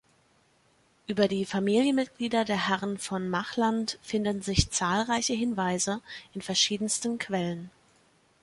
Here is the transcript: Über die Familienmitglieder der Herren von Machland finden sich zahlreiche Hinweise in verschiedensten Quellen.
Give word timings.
Über 1.05 1.27
die 1.27 1.45
Familienmitglieder 1.45 2.43
der 2.43 2.67
Herren 2.69 2.97
von 2.97 3.29
Machland 3.29 3.99
finden 4.01 4.41
sich 4.41 4.71
zahlreiche 4.71 5.33
Hinweise 5.33 6.01
in 6.33 6.41
verschiedensten 6.41 7.19
Quellen. 7.19 7.69